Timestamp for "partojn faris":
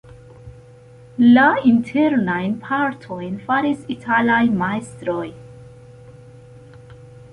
2.63-3.85